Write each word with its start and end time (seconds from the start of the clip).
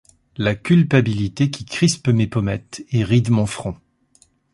La 0.35 0.55
culpabilité 0.55 1.51
qui 1.51 1.63
crispe 1.63 2.07
mes 2.07 2.25
pommettes 2.25 2.83
et 2.89 3.03
ride 3.03 3.29
mon 3.29 3.45
front. 3.45 3.77